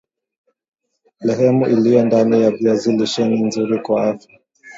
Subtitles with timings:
[1.19, 4.39] lehemu iliyo ndani ya viazi lisheni nzuri kwa afya